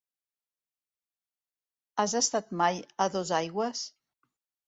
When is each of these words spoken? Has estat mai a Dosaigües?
Has 2.03 2.15
estat 2.21 2.49
mai 2.63 2.81
a 3.05 3.09
Dosaigües? 3.17 3.83